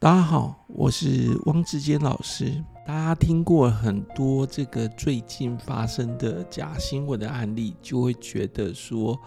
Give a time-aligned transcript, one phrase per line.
[0.00, 2.64] 大家好，我是汪志坚老师。
[2.86, 9.20] 大家听过很多这个最近发生的假新闻的案例，就会觉得说：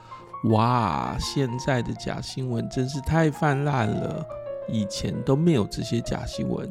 [0.45, 4.25] 哇，现在的假新闻真是太泛滥了，
[4.67, 6.67] 以前都没有这些假新闻。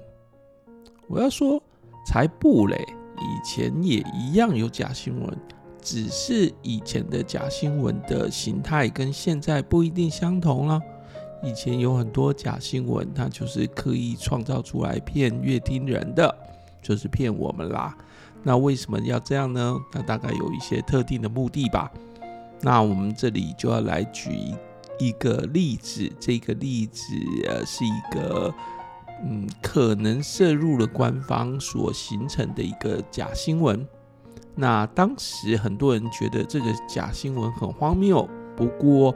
[1.07, 1.63] 我要说，
[2.05, 2.85] 才不嘞，
[3.19, 5.39] 以前也一样有假新闻，
[5.81, 10.83] 只是以前的假新闻的形态跟现在不一定相同了。
[11.43, 16.33] 以前有很多假新闻，它就是刻意创造出来骗阅听人的，
[16.81, 17.97] 就是骗我们啦。
[18.45, 19.77] 那为什么要这样呢？
[19.93, 21.91] 那大概有一些特定的目的吧。
[22.61, 24.31] 那我们这里就要来举
[25.01, 27.03] 一个例子，这个例子
[27.49, 28.55] 呃是一个
[29.25, 33.85] 嗯可能涉入了官方所形成的一个假新闻。
[34.55, 39.13] 那当时很多人觉得这个假新闻很荒谬，不过。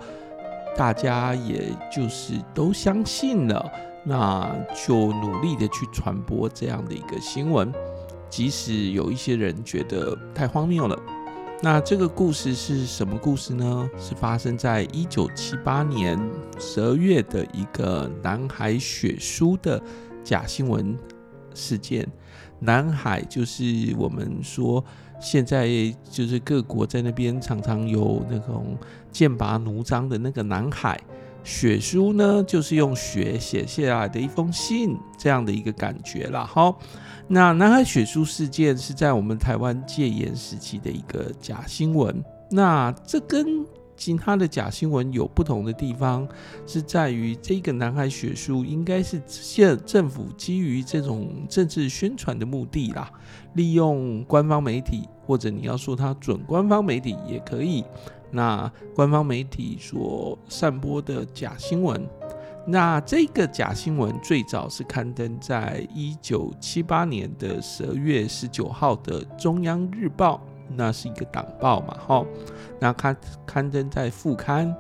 [0.77, 3.73] 大家也就是都相信了，
[4.05, 4.55] 那
[4.87, 7.73] 就努力的去传播这样的一个新闻，
[8.29, 10.97] 即使有一些人觉得太荒谬了。
[11.63, 13.89] 那这个故事是什么故事呢？
[13.99, 16.21] 是发生在一九七八年
[16.59, 19.83] 十二月的一个南海血书的
[20.23, 20.95] 假新闻
[21.55, 22.07] 事件。
[22.59, 23.65] 南海就是
[23.99, 24.85] 我们说。
[25.19, 25.67] 现在
[26.11, 28.77] 就是各国在那边常常有那种
[29.17, 31.01] 剑拔弩张的那个南海
[31.43, 36.45] 血书呢，就是用血写下来的一封信，这样的一个感觉啦。
[36.45, 36.79] 好，
[37.27, 43.65] 那南海血书事件是在我们台湾戒严时期的一个假新闻，那这跟
[43.97, 46.29] 其他的假新闻有不同的地方，
[46.67, 53.11] 是在于这个南海血书应该是现政府基于这种政治宣传的目的啦，
[53.55, 57.83] 利用官方媒体或者你要说它准官方媒体也可以，
[58.37, 62.07] 那官方媒体所散播的假新闻，
[62.67, 70.39] 那这个假新闻最早是刊登在一九七八年的十二月十九号的中央日报。
[70.69, 72.27] 那是一个党报嘛，哈，
[72.81, 74.77] 那刊刊登在副刊，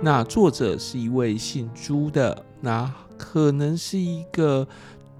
[0.00, 4.66] 那作者是一位姓朱的，那可能是一个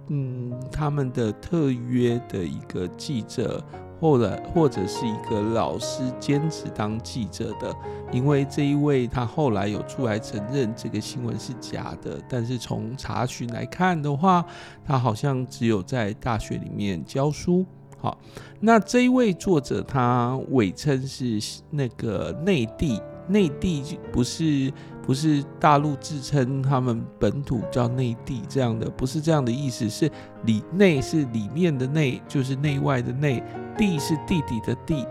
[0.08, 3.62] 嗯他们的特约的一个记者，
[4.00, 7.74] 或者或者是一个老师兼职当记者的，
[8.12, 14.44] 因为这一位他后来有出来承认这个新闻是假的，但是从查询来看的话，
[14.84, 17.64] 他好像只有在大学里面教书。
[17.98, 18.18] 好，
[18.60, 21.40] 那这一位作者他伪称是
[21.70, 24.70] 那个内地，内地不是
[25.06, 30.10] 不是大陆自称他们本土叫内地这样的，不是这样的意思，是
[30.44, 33.40] 里内是里面的内，就是内外的内，
[33.78, 35.06] 地是弟弟的弟。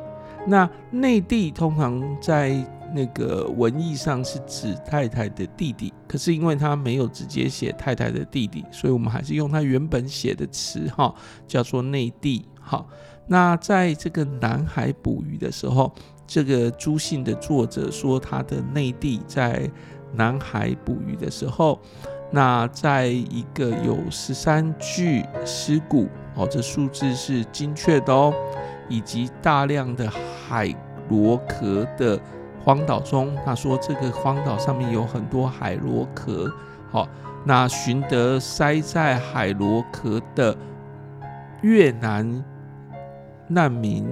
[0.45, 2.53] 那内地通常在
[2.93, 11.15] 那个文义上是指太太的弟弟，可是因为他没有直接写太太的弟弟，所以我们还是用他原本写的词哈，
[11.47, 12.45] 叫做内地。
[12.59, 12.87] 好，
[13.27, 15.91] 那在这个南海捕鱼的时候，
[16.27, 19.69] 这个朱姓的作者说，他的内地在
[20.13, 21.79] 南海捕鱼的时候，
[22.31, 28.33] 那在一个有十三具尸骨哦，这数字是精确的哦，
[28.89, 30.73] 以及大量的海
[31.09, 32.19] 螺壳的
[32.63, 36.51] 荒岛中，他说这个荒岛上面有很多海螺壳。
[36.89, 37.07] 好，
[37.45, 40.57] 那寻得塞在海螺壳的
[41.61, 42.43] 越南。
[43.47, 44.11] 难民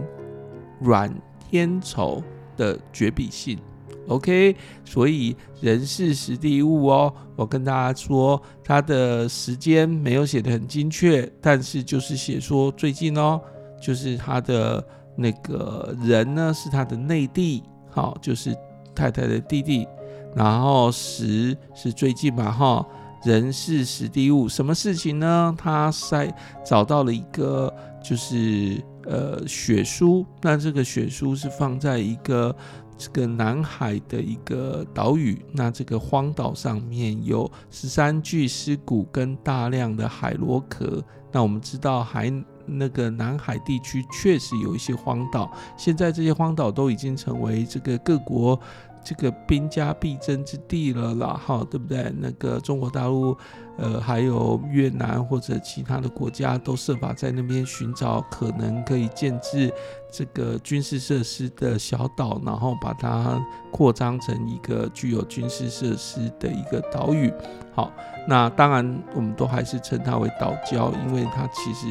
[0.79, 1.11] 阮
[1.53, 2.19] 天仇
[2.57, 3.59] 的绝笔信
[4.07, 13.39] ，OK，所以人事时地物哦，我跟大家说，他的时间没有写得很精确，但是就是写说最近哦，
[13.79, 14.83] 就是他的
[15.15, 17.61] 那个人呢是他的内弟，
[17.91, 18.57] 好，就是
[18.95, 19.87] 太太的弟弟，
[20.35, 22.83] 然后时是最近嘛，哈，
[23.23, 25.53] 人事时地物，什么事情呢？
[25.55, 27.71] 他在找到了一个
[28.03, 28.83] 就是。
[29.05, 32.55] 呃，血书，那这个血书是放在一个
[32.97, 41.03] 这个南海的一个岛屿，那这个荒岛上面有十三具尸骨跟大量的海螺壳。
[41.31, 42.31] 那我们知道海
[42.65, 48.59] 那个南海地区确实有一些荒岛，现在这些荒岛都已经成为这个各国。
[49.03, 52.11] 这个兵家必争之地了啦，哈，对不对？
[52.17, 53.37] 那个中国大陆，
[53.77, 59.73] 呃，还有越南或者其他的国家都设法在那边寻找可能可以建置
[60.11, 63.39] 这个军事设施的小岛，然后把它
[63.71, 67.31] 扩张成一个具有军事设施的一个岛屿。
[67.73, 67.91] 好，
[68.27, 71.87] 那当然我们都还是称它为岛礁，因为它其实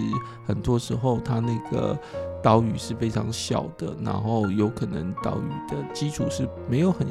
[0.47, 1.99] 很多时候它那个。
[2.43, 7.07] 岛屿是非常小的，然后有可能岛屿的基础是没有很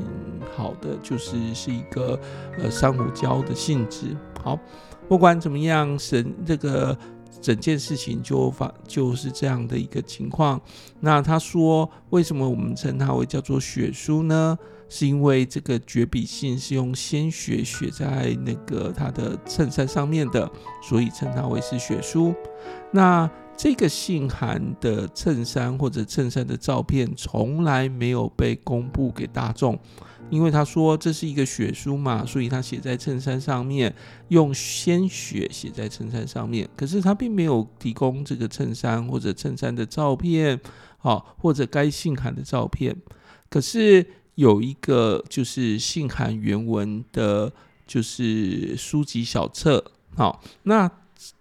[0.56, 2.20] 好的，就是是一个
[2.58, 4.16] 呃珊瑚礁的性质。
[4.44, 4.60] 好，
[5.08, 6.98] 不管怎么样，神这个
[7.42, 10.60] 整件事情就发就是这样的一个情况。
[11.00, 14.58] 那他说，为什么我们称它为叫做血书呢？
[14.90, 20.52] 是因为这个绝笔信是用鲜血写在那个他的衬衫上面的，
[20.84, 22.36] 所以称它为是血书。
[22.92, 23.30] 那
[23.62, 29.78] 这个信函的衬衫或者衬衫的照片从来没有被公布给大众，
[30.32, 33.94] 因为他说这是一个血书嘛，所以他写在衬衫上面，
[34.30, 36.68] 用鲜血写在衬衫上面。
[36.76, 40.60] 可是他并没有提供这个衬衫或者衬衫的照片，
[40.98, 42.96] 好，或者该信函的照片。
[43.48, 44.04] 可是。
[44.36, 47.52] 有一个就是信函原文的，
[47.86, 50.90] 就是书籍小册，好，那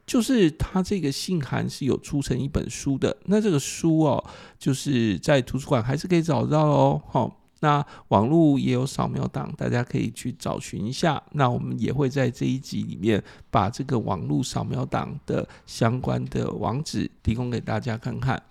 [0.06, 3.16] 就是他这个信函是有出成一本书的。
[3.26, 4.24] 那这个书哦，
[4.58, 11.22] 就是在图书馆还是可以找到哦，好，那网络也有扫描档，大家可以去找寻一下。
[11.32, 18.42] 那我们也会在这一集里面把这个网络扫描档的相关的网址提供给大家看看。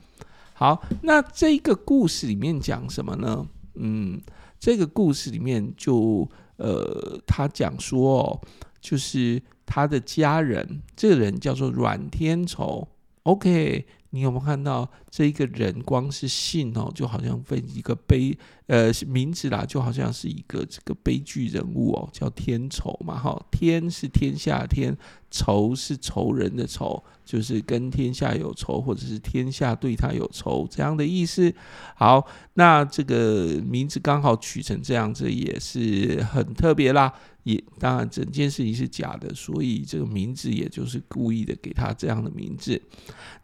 [0.54, 3.48] 好，那这个故事里面讲什么呢？
[3.76, 4.22] 嗯，
[4.60, 6.28] 这个故事里面就
[6.58, 8.42] 呃，他讲说哦，
[8.82, 12.88] 就是他的家人，这个人叫做阮天仇。
[13.24, 15.80] OK，你有没有看到这一个人？
[15.84, 18.36] 光是姓哦，就好像分一个悲
[18.66, 23.16] 呃名字啦，就好像是一个这个悲剧人物哦，叫天仇嘛。
[23.16, 24.98] 哈，天是天下天，
[25.30, 27.04] 仇是仇人的仇。
[27.24, 31.54] 就是跟天下有仇，或者是天下对他有仇这样的意思。
[31.94, 32.26] 好，
[32.56, 37.14] 那这个名字刚好取成这样子，也是很特别啦。
[37.50, 42.80] 也当然，整件事情是假的，所以这个名字也就是故意的给他这样的名字。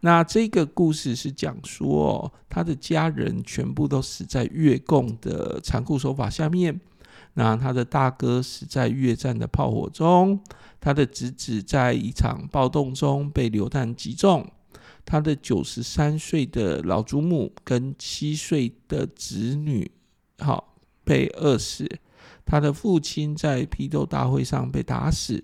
[0.01, 6.79] 那这个故事是讲说，他的家人全部都死在越共的残酷手法下面。
[7.33, 10.39] 那他的大哥死在越战的炮火中，
[10.79, 14.49] 他的侄子在一场暴动中被流弹击中，
[15.03, 19.91] 他的九十三岁的老祖母跟七岁的侄女，
[20.39, 21.89] 好被饿死，
[22.45, 25.43] 他的父亲在批斗大会上被打死，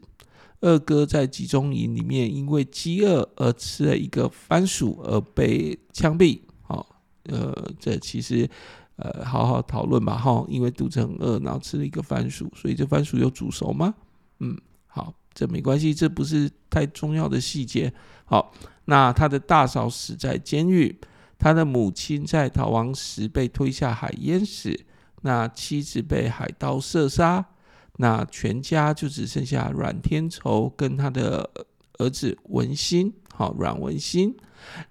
[0.60, 8.50] 二哥在集中营里面因为饥饿而吃了一个番薯而被枪毙，好，呃，这其实。
[8.98, 13.96] 呃，好好讨论吧，哈，因为肚子很饿，然后吃了一个番薯，所以这番薯有煮熟吗？
[14.42, 14.56] 嗯，
[14.86, 17.92] 好，这没关系，这不是太重要的细节。
[18.26, 18.54] 好，
[18.86, 20.96] 那他的大嫂死在监狱，
[21.40, 24.80] 他的母亲在逃亡时被推下海淹死，
[25.22, 27.46] 那妻子被海盗射杀，
[27.98, 31.50] 那全家就只剩下阮天仇跟他的
[32.00, 34.36] 儿子文心，好，阮文心，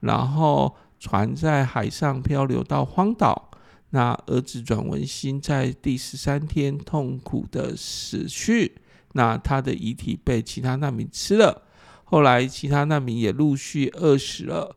[0.00, 3.50] 然后船在海上漂流到荒岛。
[3.92, 8.76] 那儿子阮文心在第十三天痛苦的死去，
[9.14, 11.62] 那他的遗体被其他难民吃了，
[12.04, 14.76] 后来其他难民也陆续饿死了，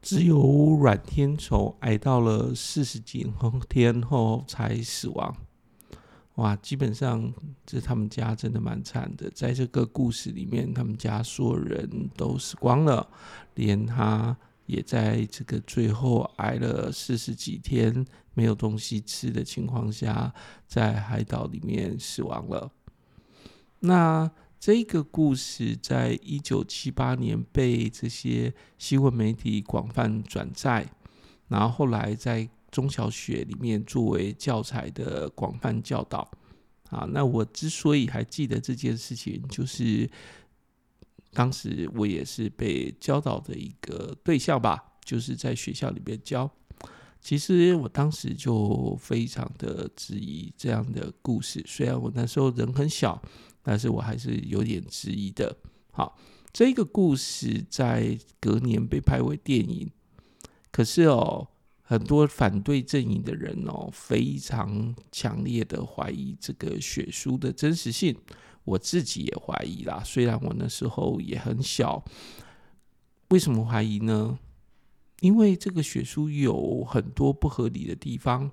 [0.00, 0.40] 只有
[0.80, 3.30] 阮天仇挨到了四十几
[3.68, 5.36] 天后才死亡。
[6.36, 7.32] 哇，基本上
[7.66, 13.08] 这他们家真的蛮惨的，在这个故事里面，他们家所有人都死光了，
[13.54, 14.36] 连他。
[14.66, 20.32] 也在这个最后挨了四十几天没有东西吃的情况下，
[20.64, 22.70] 在海岛里面死亡了。
[23.80, 30.86] 那这个故事在一九七八年被这些新闻媒体广泛转载，
[31.48, 36.30] 然后后来在中小学里面作为教材的广泛教导。
[36.90, 40.08] 啊，那我之所以还记得这件事情，就是。
[41.32, 46.50] 当时我也是被教导的一个对象吧，就是在学校里面教。
[47.20, 53.22] 其实我当时就非常的质疑这样的故事，虽然我那时候人很小，
[53.62, 55.56] 但是我还是有点质疑的。
[55.92, 56.18] 好，
[56.52, 59.90] 这个故事在隔年被拍为电影，
[60.70, 61.48] 可是哦，
[61.82, 68.16] 很多反对阵营的人哦，非常强烈的怀疑这个血书的真实性。
[68.64, 72.04] 我自己也怀疑啦，虽然我那时候也很小。
[73.30, 74.38] 为什么怀疑呢？
[75.20, 78.50] 因为这个血书有很多不合理的地方。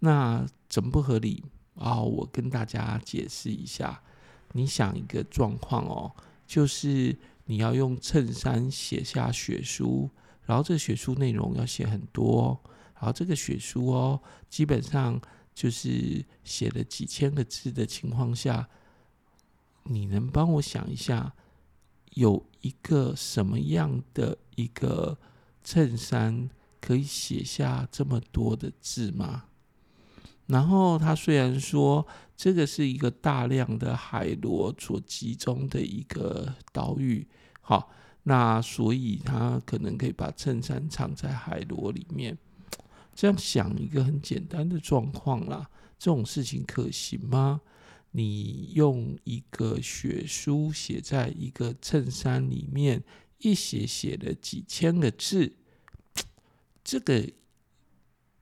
[0.00, 1.44] 那怎么不合理
[1.78, 2.00] 啊？
[2.00, 4.02] 我跟大家解释一下。
[4.52, 6.12] 你想一个状况哦，
[6.46, 10.08] 就是你要用衬衫写下血书，
[10.44, 12.58] 然后这血书内容要写很多，
[12.94, 15.20] 然后这个血书哦，基本上
[15.54, 18.68] 就是写了几千个字的情况下。
[19.90, 21.32] 你能帮我想一下，
[22.14, 25.16] 有一个什么样的一个
[25.64, 29.44] 衬衫可以写下这么多的字吗？
[30.48, 37.26] 然后他虽然说这个是一个大量的海螺所集中的一个岛屿，
[37.60, 37.90] 好，
[38.22, 42.36] 那所以他可能可以把衬衫藏在海螺里面。
[43.14, 47.60] 这样想一个很简单的状况啦，这种事情可行吗？
[48.12, 53.04] 你用一个血书写在一个衬衫里面，
[53.38, 55.56] 一写写了几千个字，
[56.82, 57.30] 这个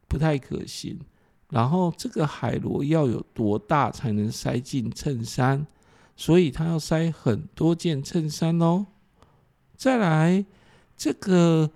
[0.07, 1.01] 不太可行。
[1.49, 5.67] 然后这个海螺要有多大才能塞进衬衫？
[6.17, 8.87] 所以他要塞很多件衬衫哦。
[9.77, 10.45] 再来
[10.97, 11.71] 这个。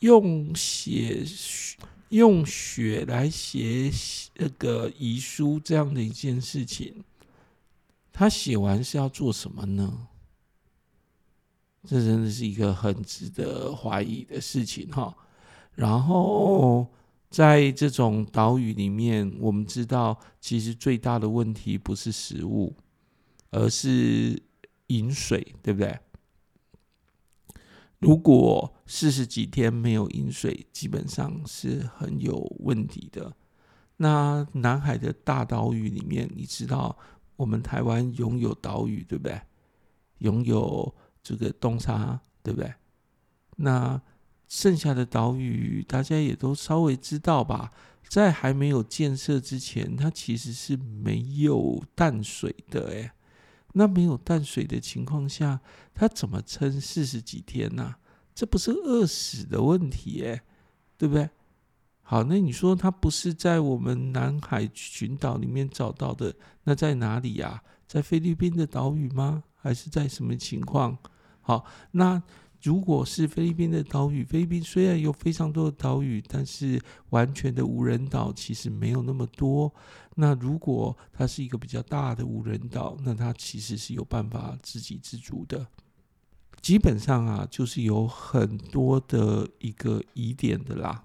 [0.00, 1.24] 用血
[2.10, 3.90] 用血来写
[4.36, 7.02] 那个遗书这样的一件事情，
[8.12, 10.06] 他写完是要做什么呢？
[11.84, 15.12] 这真的是一个很值得怀疑的事情哈。
[15.74, 16.86] 然后
[17.30, 22.74] 在这种岛屿里面，我们知道其实最大的问题不是食物，
[23.50, 24.42] 而是
[24.88, 25.98] 饮水，对不对？
[27.98, 33.36] 如果四十几天没有饮水，基本上是很有问题的。
[33.96, 36.96] 那南海的大岛屿里面，你知道
[37.36, 39.40] 我们台湾拥有岛屿，对不对？
[40.18, 42.72] 拥有这个东沙，对不对？
[43.56, 44.00] 那
[44.48, 47.70] 剩下的岛屿，大家也都稍微知道吧？
[48.08, 53.10] 在还没有建设之前，它其实是没有淡水的，诶。
[53.74, 55.60] 那没有淡水的情况下，
[55.92, 57.96] 它怎么撑四十几天呢、
[58.34, 60.40] 这不是饿死的问题诶，
[60.96, 61.28] 对不对？
[62.00, 66.34] 好，那你说它不是在我们南海群岛里面找到的？
[66.64, 67.62] 那在哪里呀、啊？
[67.86, 69.44] 在菲律宾的岛屿吗？
[69.54, 70.96] 还是在什么情况？
[71.42, 72.22] 好，那。
[72.62, 79.72] 如果是菲律宾的岛屿，菲律宾虽然有非常多的岛屿，但是完全的无人岛其实没有那么多。
[80.16, 85.66] 那如果它是一个比较大的无人岛，那它其实是有办法自给自足的。
[86.60, 91.04] 基本上啊，就是有很多的一个疑点的啦。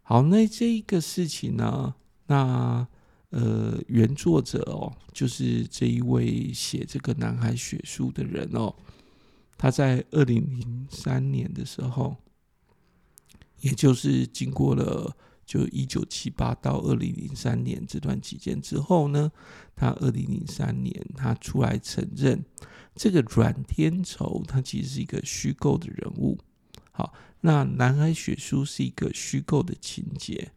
[0.00, 1.94] 好，那这一个事情呢，
[2.26, 2.88] 那
[3.28, 8.74] 呃，原作者哦，就是这一位写这个南海血书的人哦。
[9.60, 12.16] 他在二零零三年的时候，
[13.60, 19.32] 也就是经过了就一九七八到二零零三年这段期间之后呢，
[19.74, 22.44] 他二零零三年他出来承认，
[22.94, 26.38] 这个阮天仇他其实是一个虚构的人物。
[26.92, 30.52] 好，那南海血书是一个虚构的情节，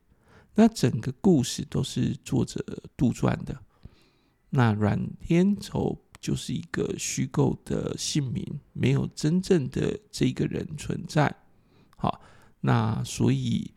[0.53, 2.63] 那整个故事都是作者
[2.95, 3.63] 杜撰的。
[4.51, 6.03] 那阮天仇。
[6.21, 11.35] 就是一个虚构的姓名，没有真正的这个人存在。
[11.97, 12.21] 好，
[12.61, 13.71] 那所以，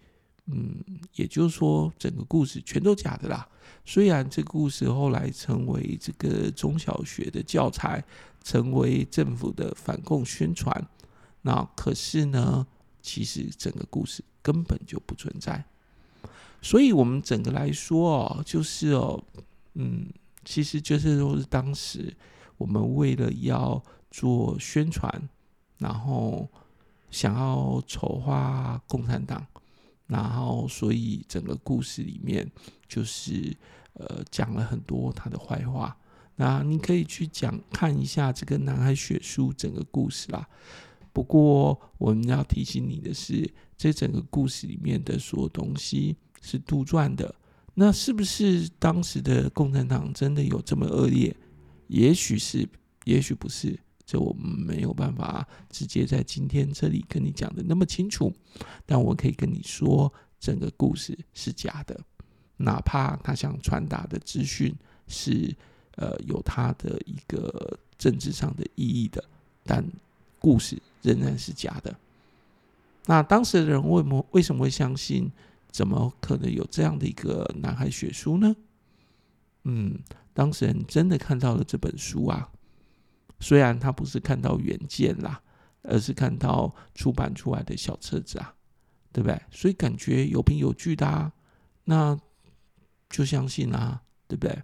[0.47, 0.77] 嗯，
[1.15, 3.49] 也就是说，整个故事全都假的啦。
[3.87, 8.05] 虽然这个故事后来成为这个中小学的教材，
[8.43, 10.87] 成为政府的反共宣传，
[11.41, 12.67] 那可是呢，
[13.01, 15.65] 其实整个故事根本就不存在。
[16.61, 19.23] 所以，我们整个来说哦，就是哦，
[19.75, 20.07] 嗯，
[20.45, 22.15] 其实就是说是当时。
[22.57, 25.29] 我们为了要做宣传，
[25.79, 26.49] 然后
[27.11, 29.47] 想要丑化共产党，
[30.07, 32.51] 然后所以整个故事里面
[32.89, 33.57] 就是
[33.95, 35.97] 呃讲了很多他的坏话。
[36.37, 40.49] 那你可以去讲看一下这个南海血书整个故事啦。
[41.13, 47.33] 不过我们要提醒你的是，这整个故事里面的所有东西是杜撰的。
[47.75, 51.37] 那是不是当时的共产党真的有这么恶劣？
[51.89, 52.69] 也许是，
[53.05, 58.33] 也许不是，这我们没有办法直接在今天这里跟你讲的那么清楚。
[58.85, 62.01] 但我可以跟你说，整个故事是假的，
[62.57, 64.75] 哪怕他想传达的资讯
[65.09, 65.55] 是
[65.97, 69.23] 呃有他的一个政治上的意义的，
[69.65, 69.85] 但
[70.39, 71.95] 故事仍然是假的。
[73.07, 75.31] 那当时的人为什么为什么会相信？
[75.71, 78.55] 怎么可能有这样的一个南海血书呢？
[79.65, 79.99] 嗯。
[80.37, 82.51] 当事人真的看到了这本书啊，
[83.39, 85.41] 虽然他不是看到原件啦，
[85.83, 88.53] 而是看到出版出来的小册子啊，
[89.13, 89.41] 对不对？
[89.53, 91.33] 所以感觉有凭有据的啊，
[91.85, 92.19] 那
[93.09, 94.61] 就相信啊，对不对？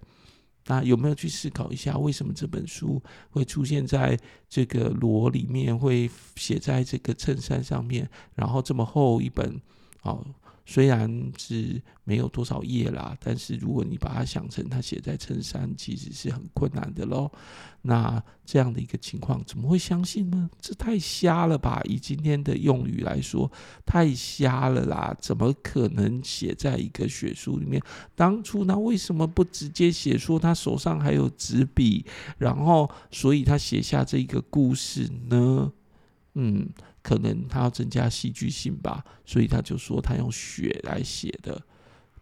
[0.67, 9.61] 那有没有去思考一下，为什么这本书会出现在这个螺里面，会写在这个衬衫上面，然后这么厚一本，
[10.03, 10.27] 哦，
[10.71, 17.29] 虽然是没有多少页啦，但是如果你把它想成他写在衬衫，其实是很困难的喽。
[17.83, 20.49] 那这样的一个情况，怎么会相信呢？
[20.61, 21.83] 这太瞎了吧！
[21.87, 23.51] 以今天的用语来说，
[23.85, 25.13] 太瞎了啦！
[25.21, 27.83] 怎么可能写在一个血书里面？
[28.15, 32.07] 当初那为什么不直接写说他手上还有纸笔，
[32.39, 35.73] 然后所以他写下这个故事呢？
[36.35, 36.69] 嗯。
[37.11, 41.61] 可能他要增加戏剧性吧，所以他就说他用血来写的，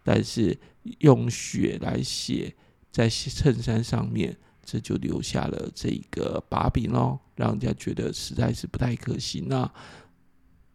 [0.03, 0.57] 但是
[0.97, 2.51] 用血来写
[2.91, 9.47] 在衬衫上面，这就留下了这个把柄哦，让人家觉得实在是不太可行。
[9.47, 9.71] 那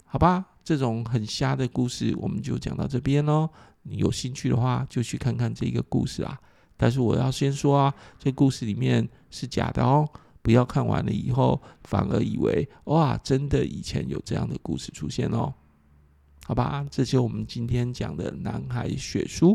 [0.04, 3.50] 好吧，这种很瞎的故事我们就讲到这边喽。
[3.82, 6.38] 你有兴趣的话，就去看看这个故事啊。
[6.76, 10.08] 但是我要先说啊，这故事里面是假的哦。
[10.44, 15.54] 不要看完了以后，反而以为哇，真的以前有这样的故事出现哦。
[16.44, 19.52] 好吧，这就我们今天讲的《南海血书》。